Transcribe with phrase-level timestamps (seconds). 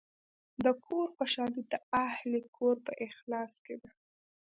[0.63, 1.75] د کور خوشحالي د
[2.07, 3.89] اهلِ کور په اخلاص کې ده.